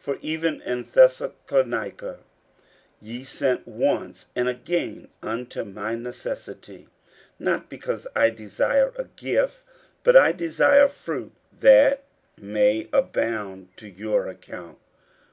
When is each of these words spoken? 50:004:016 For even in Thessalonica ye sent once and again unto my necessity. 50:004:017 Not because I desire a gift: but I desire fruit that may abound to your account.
50:004:016 0.00 0.04
For 0.04 0.18
even 0.24 0.60
in 0.62 0.82
Thessalonica 0.84 2.18
ye 3.02 3.24
sent 3.24 3.66
once 3.66 4.28
and 4.36 4.48
again 4.48 5.08
unto 5.20 5.64
my 5.64 5.96
necessity. 5.96 6.86
50:004:017 7.40 7.40
Not 7.40 7.68
because 7.68 8.06
I 8.14 8.30
desire 8.30 8.92
a 8.94 9.06
gift: 9.16 9.64
but 10.04 10.14
I 10.14 10.30
desire 10.30 10.86
fruit 10.86 11.32
that 11.58 12.04
may 12.40 12.88
abound 12.92 13.76
to 13.78 13.88
your 13.88 14.28
account. 14.28 14.78